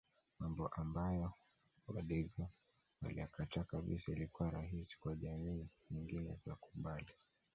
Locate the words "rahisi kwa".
4.51-5.15